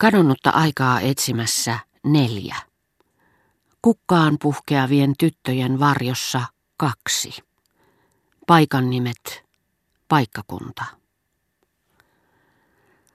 Kadonnutta 0.00 0.50
aikaa 0.50 1.00
etsimässä 1.00 1.78
neljä. 2.04 2.56
Kukkaan 3.82 4.36
puhkeavien 4.42 5.14
tyttöjen 5.18 5.80
varjossa 5.80 6.42
kaksi. 6.76 7.30
Paikan 8.46 8.90
nimet, 8.90 9.44
paikkakunta. 10.08 10.84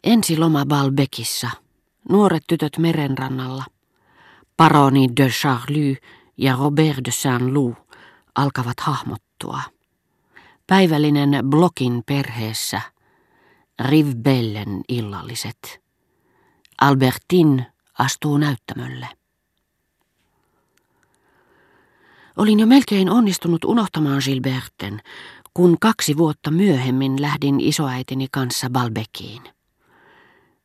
Ensi 0.03 0.37
loma 0.37 0.65
Balbekissa. 0.65 1.49
Nuoret 2.09 2.43
tytöt 2.47 2.77
merenrannalla. 2.77 3.65
Paroni 4.57 5.07
de 5.17 5.29
Charlie 5.29 5.97
ja 6.37 6.55
Robert 6.55 7.05
de 7.05 7.11
Saint-Loup 7.11 7.77
alkavat 8.35 8.79
hahmottua. 8.79 9.61
Päivällinen 10.67 11.29
Blokin 11.49 12.03
perheessä. 12.05 12.81
Rivbellen 13.79 14.81
illalliset. 14.89 15.82
Albertin 16.81 17.65
astuu 17.99 18.37
näyttämölle. 18.37 19.07
Olin 22.37 22.59
jo 22.59 22.65
melkein 22.65 23.09
onnistunut 23.09 23.65
unohtamaan 23.65 24.21
Gilberten, 24.25 25.01
kun 25.53 25.77
kaksi 25.79 26.17
vuotta 26.17 26.51
myöhemmin 26.51 27.21
lähdin 27.21 27.59
isoäitini 27.59 28.27
kanssa 28.31 28.69
Balbekiin. 28.69 29.41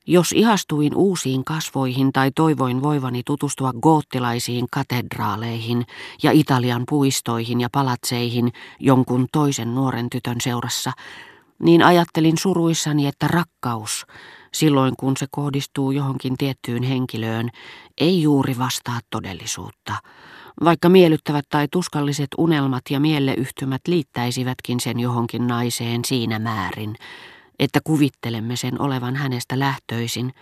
Jos 0.06 0.32
ihastuin 0.32 0.94
uusiin 0.94 1.44
kasvoihin 1.44 2.12
tai 2.12 2.30
toivoin 2.30 2.82
voivani 2.82 3.22
tutustua 3.26 3.72
goottilaisiin 3.82 4.66
katedraaleihin 4.70 5.86
ja 6.22 6.30
Italian 6.32 6.82
puistoihin 6.88 7.60
ja 7.60 7.68
palatseihin 7.72 8.52
jonkun 8.80 9.26
toisen 9.32 9.74
nuoren 9.74 10.10
tytön 10.10 10.40
seurassa, 10.40 10.92
niin 11.62 11.82
ajattelin 11.82 12.38
suruissani, 12.38 13.06
että 13.06 13.28
rakkaus, 13.28 14.06
silloin 14.52 14.94
kun 14.98 15.16
se 15.16 15.26
kohdistuu 15.30 15.90
johonkin 15.90 16.36
tiettyyn 16.36 16.82
henkilöön, 16.82 17.48
ei 18.00 18.22
juuri 18.22 18.58
vastaa 18.58 19.00
todellisuutta, 19.10 19.94
vaikka 20.64 20.88
miellyttävät 20.88 21.44
tai 21.48 21.68
tuskalliset 21.72 22.28
unelmat 22.38 22.82
ja 22.90 23.00
mieleyhtymät 23.00 23.80
liittäisivätkin 23.88 24.80
sen 24.80 25.00
johonkin 25.00 25.46
naiseen 25.46 26.04
siinä 26.04 26.38
määrin, 26.38 26.96
että 27.58 27.80
kuvittelemme 27.84 28.56
sen 28.56 28.80
olevan 28.80 29.16
hänestä 29.16 29.58
lähtöisin, 29.58 30.32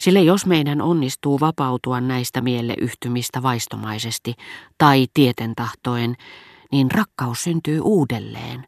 sillä 0.00 0.20
jos 0.20 0.46
meidän 0.46 0.82
onnistuu 0.82 1.40
vapautua 1.40 2.00
näistä 2.00 2.40
mieleyhtymistä 2.40 3.42
vaistomaisesti 3.42 4.34
tai 4.78 5.06
tietentahtoen, 5.14 6.14
niin 6.72 6.90
rakkaus 6.90 7.42
syntyy 7.42 7.80
uudelleen 7.80 8.66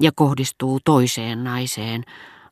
ja 0.00 0.12
kohdistuu 0.14 0.78
toiseen 0.84 1.44
naiseen, 1.44 2.04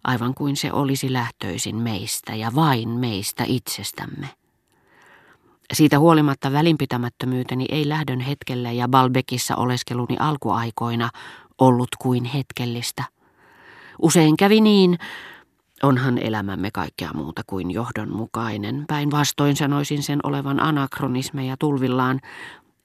aivan 0.08 0.34
kuin 0.34 0.56
se 0.56 0.72
olisi 0.72 1.12
lähtöisin 1.12 1.76
meistä 1.76 2.34
ja 2.34 2.54
vain 2.54 2.88
meistä 2.88 3.44
itsestämme. 3.46 4.28
Siitä 5.72 5.98
huolimatta 5.98 6.52
välinpitämättömyyteni 6.52 7.66
ei 7.68 7.88
lähdön 7.88 8.20
hetkellä 8.20 8.72
ja 8.72 8.88
Balbekissa 8.88 9.56
oleskeluni 9.56 10.16
alkuaikoina 10.18 11.10
ollut 11.58 11.88
kuin 11.98 12.24
hetkellistä. 12.24 13.04
Usein 14.02 14.36
kävi 14.36 14.60
niin, 14.60 14.98
onhan 15.82 16.18
elämämme 16.18 16.70
kaikkea 16.70 17.10
muuta 17.14 17.42
kuin 17.46 17.70
johdonmukainen, 17.70 18.84
päinvastoin 18.88 19.56
sanoisin 19.56 20.02
sen 20.02 20.20
olevan 20.22 20.60
anakronismeja 20.60 21.56
tulvillaan, 21.58 22.20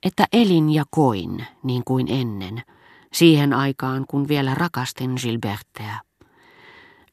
että 0.03 0.25
elin 0.33 0.69
ja 0.69 0.83
koin 0.89 1.45
niin 1.63 1.81
kuin 1.85 2.07
ennen, 2.09 2.61
siihen 3.13 3.53
aikaan 3.53 4.05
kun 4.09 4.27
vielä 4.27 4.55
rakastin 4.55 5.11
Gilberteä. 5.21 5.99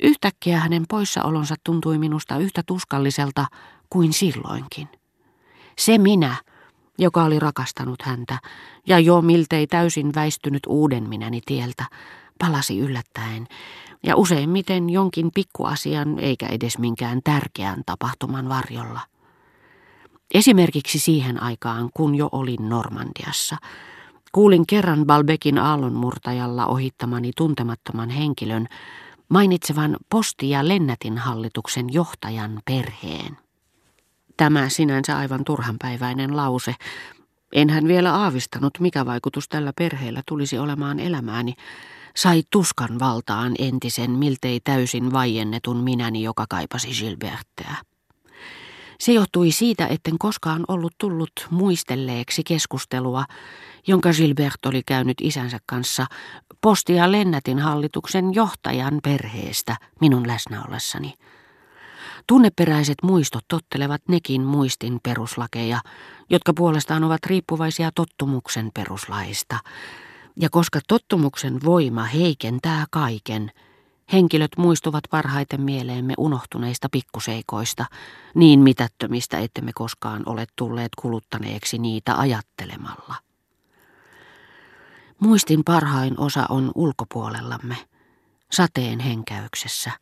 Yhtäkkiä 0.02 0.58
hänen 0.58 0.84
poissaolonsa 0.88 1.54
tuntui 1.64 1.98
minusta 1.98 2.38
yhtä 2.38 2.62
tuskalliselta 2.66 3.46
kuin 3.90 4.12
silloinkin. 4.12 4.88
Se 5.78 5.98
minä, 5.98 6.36
joka 6.98 7.24
oli 7.24 7.38
rakastanut 7.38 8.02
häntä 8.02 8.38
ja 8.86 8.98
jo 8.98 9.22
miltei 9.22 9.66
täysin 9.66 10.14
väistynyt 10.14 10.62
uuden 10.66 11.08
minäni 11.08 11.40
tieltä, 11.46 11.84
palasi 12.38 12.78
yllättäen 12.78 13.46
ja 14.02 14.16
useimmiten 14.16 14.90
jonkin 14.90 15.30
pikkuasian 15.34 16.18
eikä 16.18 16.46
edes 16.46 16.78
minkään 16.78 17.20
tärkeän 17.24 17.82
tapahtuman 17.86 18.48
varjolla. 18.48 19.00
Esimerkiksi 20.34 20.98
siihen 20.98 21.42
aikaan, 21.42 21.90
kun 21.94 22.14
jo 22.14 22.28
olin 22.32 22.68
Normandiassa, 22.68 23.56
kuulin 24.32 24.66
kerran 24.66 25.06
Balbekin 25.06 25.58
aallonmurtajalla 25.58 26.66
ohittamani 26.66 27.30
tuntemattoman 27.36 28.10
henkilön 28.10 28.66
mainitsevan 29.30 29.96
posti- 30.10 30.50
ja 30.50 30.68
lennätin 30.68 31.18
hallituksen 31.18 31.92
johtajan 31.92 32.60
perheen. 32.64 33.38
Tämä 34.36 34.68
sinänsä 34.68 35.18
aivan 35.18 35.44
turhanpäiväinen 35.44 36.36
lause. 36.36 36.74
Enhän 37.52 37.88
vielä 37.88 38.14
aavistanut, 38.14 38.80
mikä 38.80 39.06
vaikutus 39.06 39.48
tällä 39.48 39.72
perheellä 39.76 40.22
tulisi 40.28 40.58
olemaan 40.58 41.00
elämääni. 41.00 41.54
Sai 42.16 42.42
tuskan 42.50 42.98
valtaan 42.98 43.54
entisen, 43.58 44.10
miltei 44.10 44.60
täysin 44.60 45.12
vaiennetun 45.12 45.76
minäni, 45.76 46.22
joka 46.22 46.46
kaipasi 46.48 46.88
Gilbertteä. 46.88 47.89
Se 49.00 49.12
johtui 49.12 49.50
siitä, 49.50 49.86
etten 49.86 50.18
koskaan 50.18 50.64
ollut 50.68 50.92
tullut 50.98 51.32
muistelleeksi 51.50 52.42
keskustelua, 52.44 53.24
jonka 53.86 54.12
Gilbert 54.12 54.66
oli 54.66 54.82
käynyt 54.86 55.16
isänsä 55.20 55.58
kanssa 55.66 56.06
posti- 56.60 56.94
ja 56.94 57.12
lennätin 57.12 57.58
hallituksen 57.58 58.34
johtajan 58.34 59.00
perheestä 59.02 59.76
minun 60.00 60.26
läsnäollessani. 60.26 61.14
Tunneperäiset 62.26 62.96
muistot 63.02 63.44
tottelevat 63.48 64.02
nekin 64.08 64.42
muistin 64.42 65.00
peruslakeja, 65.02 65.80
jotka 66.30 66.52
puolestaan 66.54 67.04
ovat 67.04 67.26
riippuvaisia 67.26 67.90
tottumuksen 67.94 68.70
peruslaista. 68.74 69.58
Ja 70.36 70.48
koska 70.50 70.80
tottumuksen 70.88 71.58
voima 71.64 72.04
heikentää 72.04 72.84
kaiken, 72.90 73.50
henkilöt 74.12 74.50
muistuvat 74.56 75.04
parhaiten 75.10 75.60
mieleemme 75.60 76.14
unohtuneista 76.18 76.88
pikkuseikoista, 76.92 77.84
niin 78.34 78.60
mitättömistä, 78.60 79.38
ettemme 79.38 79.70
koskaan 79.74 80.22
ole 80.26 80.46
tulleet 80.56 80.92
kuluttaneeksi 81.00 81.78
niitä 81.78 82.18
ajattelemalla. 82.18 83.14
Muistin 85.20 85.64
parhain 85.64 86.20
osa 86.20 86.46
on 86.48 86.72
ulkopuolellamme, 86.74 87.76
sateen 88.50 89.00
henkäyksessä– 89.00 89.90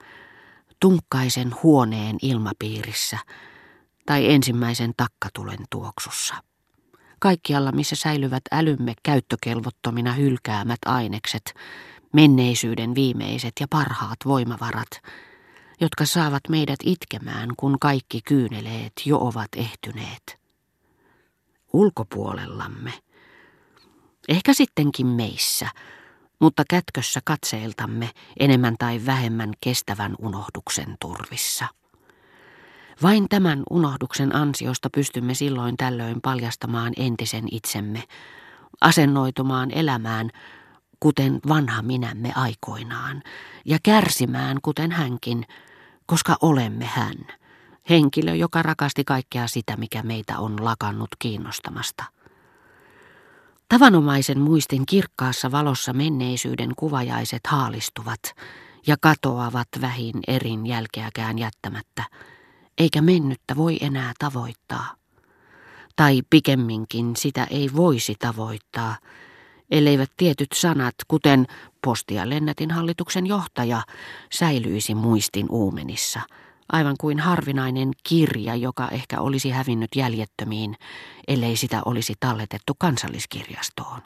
tunkkaisen 0.80 1.54
huoneen 1.62 2.16
ilmapiirissä 2.22 3.18
tai 4.06 4.32
ensimmäisen 4.32 4.92
takkatulen 4.96 5.58
tuoksussa. 5.70 6.34
Kaikkialla, 7.18 7.72
missä 7.72 7.96
säilyvät 7.96 8.42
älymme 8.52 8.94
käyttökelvottomina 9.02 10.12
hylkäämät 10.12 10.78
ainekset, 10.86 11.54
menneisyyden 12.12 12.94
viimeiset 12.94 13.52
ja 13.60 13.66
parhaat 13.70 14.18
voimavarat, 14.24 14.90
jotka 15.80 16.06
saavat 16.06 16.42
meidät 16.48 16.78
itkemään, 16.84 17.48
kun 17.56 17.76
kaikki 17.80 18.20
kyyneleet 18.24 18.92
jo 19.04 19.18
ovat 19.18 19.48
ehtyneet. 19.56 20.38
Ulkopuolellamme, 21.72 22.92
ehkä 24.28 24.54
sittenkin 24.54 25.06
meissä, 25.06 25.68
mutta 26.40 26.62
kätkössä 26.70 27.20
katseiltamme 27.24 28.10
enemmän 28.40 28.74
tai 28.78 29.00
vähemmän 29.06 29.52
kestävän 29.60 30.14
unohduksen 30.18 30.96
turvissa. 31.00 31.66
Vain 33.02 33.28
tämän 33.28 33.62
unohduksen 33.70 34.36
ansiosta 34.36 34.90
pystymme 34.90 35.34
silloin 35.34 35.76
tällöin 35.76 36.20
paljastamaan 36.20 36.92
entisen 36.96 37.44
itsemme, 37.50 38.02
asennoitumaan 38.80 39.70
elämään, 39.70 40.30
kuten 41.00 41.40
vanha 41.48 41.82
minämme 41.82 42.32
aikoinaan, 42.34 43.22
ja 43.64 43.78
kärsimään, 43.82 44.58
kuten 44.62 44.92
hänkin, 44.92 45.44
koska 46.06 46.36
olemme 46.42 46.84
hän, 46.84 47.16
henkilö, 47.90 48.34
joka 48.34 48.62
rakasti 48.62 49.04
kaikkea 49.04 49.46
sitä, 49.46 49.76
mikä 49.76 50.02
meitä 50.02 50.38
on 50.38 50.64
lakannut 50.64 51.10
kiinnostamasta. 51.18 52.04
Tavanomaisen 53.68 54.40
muistin 54.40 54.86
kirkkaassa 54.86 55.50
valossa 55.50 55.92
menneisyyden 55.92 56.72
kuvajaiset 56.76 57.46
haalistuvat 57.46 58.20
ja 58.86 58.96
katoavat 59.00 59.68
vähin 59.80 60.14
erin 60.28 60.66
jälkeäkään 60.66 61.38
jättämättä, 61.38 62.04
eikä 62.78 63.02
mennyttä 63.02 63.56
voi 63.56 63.76
enää 63.80 64.12
tavoittaa. 64.18 64.94
Tai 65.96 66.22
pikemminkin 66.30 67.16
sitä 67.16 67.44
ei 67.44 67.70
voisi 67.76 68.14
tavoittaa, 68.18 68.96
elleivät 69.70 70.10
tietyt 70.16 70.48
sanat, 70.54 70.94
kuten 71.08 71.46
postia 71.84 72.28
lennätin 72.28 72.70
hallituksen 72.70 73.26
johtaja, 73.26 73.82
säilyisi 74.32 74.94
muistin 74.94 75.46
uumenissa– 75.50 76.20
aivan 76.72 76.96
kuin 77.00 77.20
harvinainen 77.20 77.90
kirja, 78.02 78.54
joka 78.54 78.88
ehkä 78.88 79.20
olisi 79.20 79.50
hävinnyt 79.50 79.90
jäljettömiin, 79.96 80.76
ellei 81.28 81.56
sitä 81.56 81.82
olisi 81.84 82.14
talletettu 82.20 82.74
kansalliskirjastoon. 82.78 84.00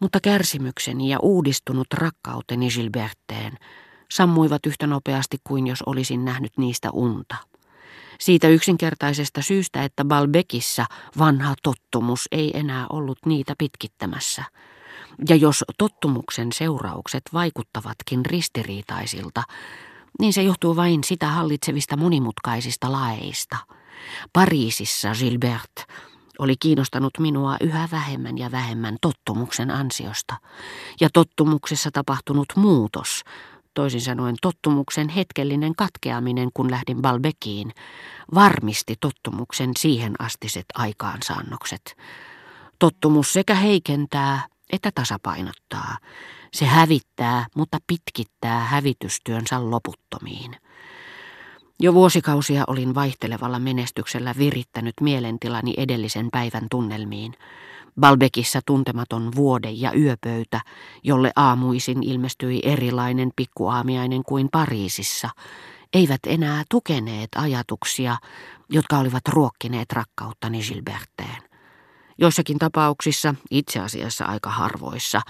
Mutta 0.00 0.20
kärsimykseni 0.20 1.10
ja 1.10 1.18
uudistunut 1.22 1.86
rakkauteni 1.94 2.68
Gilberteen 2.68 3.58
sammuivat 4.10 4.66
yhtä 4.66 4.86
nopeasti 4.86 5.36
kuin 5.44 5.66
jos 5.66 5.82
olisin 5.82 6.24
nähnyt 6.24 6.52
niistä 6.58 6.90
unta. 6.90 7.36
Siitä 8.20 8.48
yksinkertaisesta 8.48 9.42
syystä, 9.42 9.84
että 9.84 10.04
Balbekissa 10.04 10.86
vanha 11.18 11.54
tottumus 11.62 12.28
ei 12.32 12.58
enää 12.58 12.86
ollut 12.90 13.18
niitä 13.26 13.54
pitkittämässä. 13.58 14.44
Ja 15.28 15.36
jos 15.36 15.64
tottumuksen 15.78 16.52
seuraukset 16.52 17.22
vaikuttavatkin 17.32 18.26
ristiriitaisilta, 18.26 19.42
niin 20.20 20.32
se 20.32 20.42
johtuu 20.42 20.76
vain 20.76 21.04
sitä 21.04 21.26
hallitsevista 21.26 21.96
monimutkaisista 21.96 22.92
laeista. 22.92 23.56
Pariisissa 24.32 25.08
Gilbert 25.18 25.72
oli 26.38 26.56
kiinnostanut 26.56 27.18
minua 27.18 27.56
yhä 27.60 27.88
vähemmän 27.92 28.38
ja 28.38 28.50
vähemmän 28.50 28.96
tottumuksen 29.00 29.70
ansiosta. 29.70 30.36
Ja 31.00 31.08
tottumuksessa 31.12 31.90
tapahtunut 31.90 32.46
muutos, 32.56 33.22
toisin 33.78 34.00
sanoen 34.00 34.36
tottumuksen 34.42 35.08
hetkellinen 35.08 35.74
katkeaminen, 35.76 36.48
kun 36.54 36.70
lähdin 36.70 37.02
Balbekiin, 37.02 37.72
varmisti 38.34 38.94
tottumuksen 39.00 39.70
siihen 39.78 40.14
astiset 40.18 40.64
aikaansaannokset. 40.74 41.96
Tottumus 42.78 43.32
sekä 43.32 43.54
heikentää 43.54 44.48
että 44.72 44.90
tasapainottaa. 44.94 45.96
Se 46.52 46.66
hävittää, 46.66 47.46
mutta 47.56 47.78
pitkittää 47.86 48.60
hävitystyönsä 48.60 49.70
loputtomiin. 49.70 50.56
Jo 51.80 51.94
vuosikausia 51.94 52.64
olin 52.66 52.94
vaihtelevalla 52.94 53.58
menestyksellä 53.58 54.34
virittänyt 54.38 54.94
mielentilani 55.00 55.74
edellisen 55.76 56.28
päivän 56.32 56.66
tunnelmiin. 56.70 57.34
Balbekissa 58.00 58.60
tuntematon 58.66 59.32
vuode- 59.36 59.70
ja 59.70 59.92
yöpöytä, 59.92 60.60
jolle 61.02 61.32
aamuisin 61.36 62.02
ilmestyi 62.02 62.60
erilainen 62.64 63.30
pikkuaamiainen 63.36 64.22
kuin 64.22 64.48
Pariisissa, 64.52 65.30
eivät 65.92 66.20
enää 66.26 66.64
tukeneet 66.70 67.28
ajatuksia, 67.36 68.16
jotka 68.68 68.98
olivat 68.98 69.28
ruokkineet 69.28 69.92
rakkauttani 69.92 70.60
Gilberteen. 70.60 71.42
Joissakin 72.18 72.58
tapauksissa, 72.58 73.34
itse 73.50 73.80
asiassa 73.80 74.24
aika 74.24 74.50
harvoissa, 74.50 75.20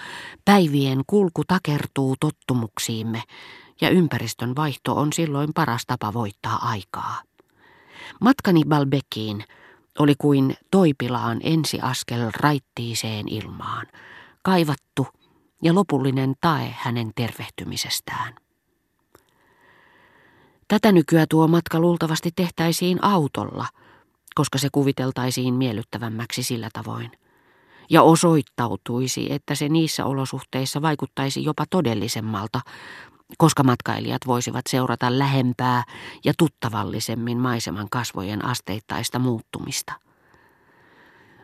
päivien 0.45 1.03
kulku 1.07 1.43
takertuu 1.45 2.17
tottumuksiimme, 2.21 3.23
ja 3.81 3.91
ympäristön 3.91 4.57
vaihto 4.57 4.95
on 4.97 5.13
silloin 5.13 5.51
paras 5.55 5.83
tapa 5.87 6.13
voittaa 6.13 6.69
aikaa. 6.69 7.23
Matkani 8.21 8.63
Balbekiin 8.69 9.45
oli 9.99 10.15
kuin 10.19 10.57
toipilaan 10.71 11.41
ensiaskel 11.43 12.31
raittiiseen 12.37 13.29
ilmaan, 13.29 13.87
kaivattu 14.43 15.07
ja 15.63 15.75
lopullinen 15.75 16.35
tae 16.41 16.75
hänen 16.79 17.13
tervehtymisestään. 17.15 18.35
Tätä 20.69 20.93
nykyä 20.93 21.27
tuo 21.29 21.49
matka 21.49 21.81
luultavasti 21.81 22.31
tehtäisiin 22.37 23.05
autolla, 23.05 23.67
koska 24.35 24.59
se 24.59 24.69
kuviteltaisiin 24.73 25.55
miellyttävämmäksi 25.55 26.43
sillä 26.43 26.69
tavoin. 26.73 27.13
Ja 27.91 28.03
osoittautuisi, 28.03 29.33
että 29.33 29.55
se 29.55 29.69
niissä 29.69 30.05
olosuhteissa 30.05 30.83
vaikuttaisi 30.83 31.45
jopa 31.45 31.65
todellisemmalta, 31.71 32.61
koska 33.39 33.63
matkailijat 33.63 34.27
voisivat 34.27 34.65
seurata 34.69 35.19
lähempää 35.19 35.85
ja 36.25 36.33
tuttavallisemmin 36.39 37.39
maiseman 37.39 37.87
kasvojen 37.91 38.45
asteittaista 38.45 39.19
muuttumista. 39.19 39.93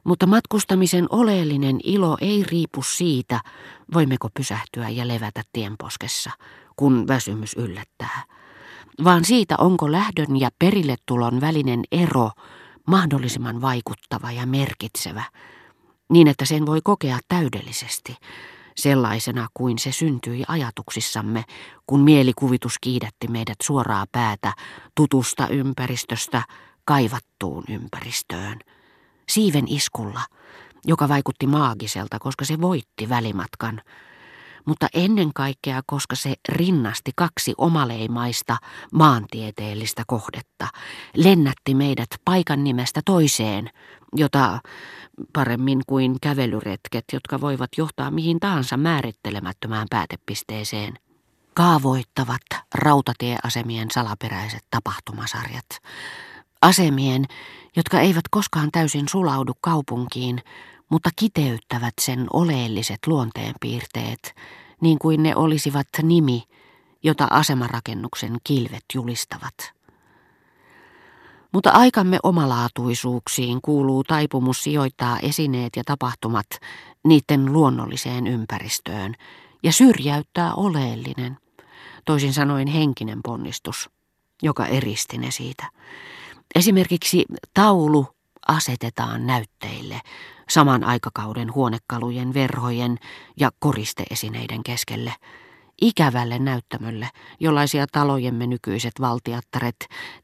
Mutta 0.05 0.27
matkustamisen 0.27 1.07
oleellinen 1.11 1.81
ilo 1.85 2.17
ei 2.21 2.45
riipu 2.51 2.83
siitä, 2.83 3.41
voimmeko 3.95 4.29
pysähtyä 4.35 4.89
ja 4.89 5.09
levätä 5.09 5.43
tienposkessa, 5.53 6.31
kun 6.77 7.09
väsymys 7.09 7.55
yllättää, 7.55 8.23
vaan 9.05 9.25
siitä, 9.25 9.55
onko 9.59 9.93
lähdön 9.93 10.41
ja 10.41 10.51
perille 10.59 10.97
tulon 11.07 11.41
välinen 11.41 11.85
ero 11.93 12.31
mahdollisimman 12.87 13.61
vaikuttava 13.61 14.33
ja 14.33 14.47
merkitsevä, 14.47 15.25
niin 16.11 16.29
että 16.29 16.45
sen 16.45 16.67
voi 16.67 16.81
kokea 16.85 17.19
täydellisesti, 17.29 18.17
sellaisena 18.77 19.49
kuin 19.55 19.79
se 19.79 19.93
syntyi 19.93 20.45
ajatuksissamme, 20.49 21.45
kun 21.87 22.01
mielikuvitus 22.01 22.79
kiidätti 22.81 23.29
meidät 23.29 23.59
suoraa 23.63 24.05
päätä 24.13 24.53
tutusta 24.95 25.49
ympäristöstä 25.49 26.43
kaivattuun 26.85 27.65
ympäristöön. 27.69 28.59
Siiven 29.29 29.65
iskulla, 29.69 30.21
joka 30.85 31.09
vaikutti 31.09 31.47
maagiselta, 31.47 32.19
koska 32.19 32.45
se 32.45 32.61
voitti 32.61 33.09
välimatkan, 33.09 33.83
mutta 34.65 34.87
ennen 34.95 35.33
kaikkea, 35.35 35.81
koska 35.87 36.17
se 36.17 36.35
rinnasti 36.49 37.11
kaksi 37.17 37.55
omaleimaista 37.59 38.57
maantieteellistä 38.93 40.03
kohdetta, 40.07 40.69
lennätti 41.17 41.75
meidät 41.75 42.09
paikan 42.25 42.65
nimestä 42.65 43.01
toiseen, 43.05 43.71
jota 44.17 44.61
paremmin 45.33 45.81
kuin 45.87 46.17
kävelyretket, 46.23 47.05
jotka 47.13 47.41
voivat 47.41 47.71
johtaa 47.77 48.11
mihin 48.11 48.41
tahansa 48.41 48.77
määrittelemättömään 48.77 49.87
päätepisteeseen. 49.91 50.95
Kaavoittavat 51.55 52.43
rautatieasemien 52.75 53.91
salaperäiset 53.91 54.65
tapahtumasarjat. 54.71 55.67
Asemien, 56.63 57.25
jotka 57.77 58.01
eivät 58.01 58.25
koskaan 58.31 58.69
täysin 58.73 59.09
sulaudu 59.09 59.53
kaupunkiin, 59.61 60.43
mutta 60.91 61.11
kiteyttävät 61.17 61.95
sen 62.01 62.27
oleelliset 62.33 62.99
luonteenpiirteet, 63.07 64.35
niin 64.81 64.99
kuin 64.99 65.23
ne 65.23 65.37
olisivat 65.37 65.87
nimi, 66.03 66.43
jota 67.03 67.27
asemarakennuksen 67.31 68.37
kilvet 68.45 68.85
julistavat. 68.95 69.55
Mutta 71.53 71.71
aikamme 71.71 72.19
omalaatuisuuksiin 72.23 73.59
kuuluu 73.63 74.05
taipumus 74.05 74.63
sijoittaa 74.63 75.19
esineet 75.19 75.77
ja 75.77 75.83
tapahtumat 75.87 76.47
niiden 77.05 77.53
luonnolliseen 77.53 78.27
ympäristöön 78.27 79.15
ja 79.63 79.73
syrjäyttää 79.73 80.55
oleellinen, 80.55 81.37
toisin 82.05 82.33
sanoen 82.33 82.69
henkinen 82.69 83.21
ponnistus, 83.25 83.91
joka 84.43 84.67
eristi 84.67 85.19
ne 85.19 85.31
siitä. 85.31 85.71
Esimerkiksi 86.55 87.25
taulu 87.55 88.07
asetetaan 88.49 89.27
näytteille 89.27 90.01
saman 90.49 90.85
aikakauden 90.85 91.55
huonekalujen, 91.55 92.35
verhojen 92.35 92.99
ja 93.37 93.51
koristeesineiden 93.59 94.63
keskelle– 94.63 95.13
ikävälle 95.81 96.39
näyttämölle, 96.39 97.09
jollaisia 97.41 97.87
talojemme 97.93 98.47
nykyiset 98.47 98.93
valtiattaret, 99.01 99.77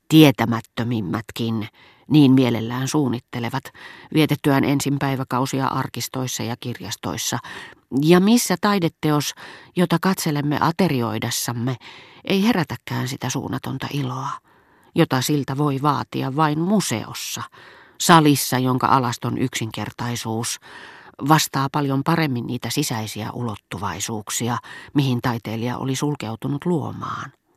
tietämättömimmätkin, 0.09 1.69
niin 2.11 2.33
mielellään 2.33 2.89
suunnittelevat, 2.89 3.65
vietettyään 4.15 4.65
ensin 4.65 4.99
päiväkausia 4.99 5.67
arkistoissa 5.67 6.43
ja 6.43 6.57
kirjastoissa, 6.61 7.39
ja 8.03 8.21
missä 8.21 8.57
taideteos, 8.61 9.35
jota 9.77 9.99
katselemme 10.01 10.59
aterioidessamme, 10.61 11.77
ei 12.25 12.45
herätäkään 12.45 13.09
sitä 13.09 13.31
suunnatonta 13.31 13.87
iloa, 13.93 14.29
jota 14.95 15.23
siltä 15.23 15.57
voi 15.57 15.79
vaatia 15.83 16.37
vain 16.37 16.59
museossa, 16.59 17.43
salissa, 18.01 18.59
jonka 18.59 18.87
alaston 18.87 19.39
yksinkertaisuus, 19.39 20.59
vastaa 21.29 21.69
paljon 21.73 22.05
paremmin 22.05 22.47
niitä 22.47 22.71
sisäisiä 22.71 23.31
ulottuvaisuuksia, 23.33 24.59
mihin 24.95 25.21
taiteilija 25.21 25.79
oli 25.79 25.97
sulkeutunut 25.97 26.67
luomaan. 26.67 27.33